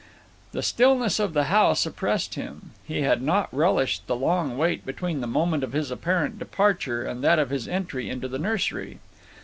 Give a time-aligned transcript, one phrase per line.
[0.51, 2.71] The stillness of the house oppressed him.
[2.83, 7.23] He had not relished the long wait between the moment of his apparent departure and
[7.23, 8.97] that of his entry into the nursery.